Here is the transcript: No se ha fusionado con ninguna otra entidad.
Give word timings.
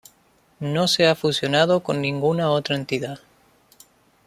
No 0.59 0.87
se 0.87 1.05
ha 1.05 1.13
fusionado 1.13 1.83
con 1.83 2.01
ninguna 2.01 2.49
otra 2.49 2.75
entidad. 2.75 3.19